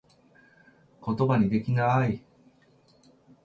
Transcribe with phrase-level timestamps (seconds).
[0.99, 2.23] ことばにできなぁい